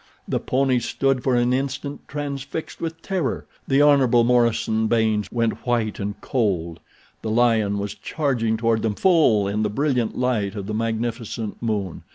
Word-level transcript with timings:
The 0.27 0.39
ponies 0.39 0.85
stood 0.85 1.21
for 1.23 1.35
an 1.35 1.53
instant 1.53 2.07
transfixed 2.07 2.81
with 2.81 3.03
terror. 3.03 3.45
The 3.67 3.83
Hon. 3.83 4.23
Morison 4.25 4.87
Baynes 4.87 5.31
went 5.31 5.63
white 5.67 5.99
and 5.99 6.19
cold. 6.21 6.79
The 7.21 7.29
lion 7.29 7.77
was 7.77 7.93
charging 7.93 8.57
toward 8.57 8.81
them 8.81 8.95
full 8.95 9.47
in 9.47 9.61
the 9.61 9.69
brilliant 9.69 10.17
light 10.17 10.55
of 10.55 10.65
the 10.65 10.73
magnificent 10.73 11.61
moon. 11.61 12.01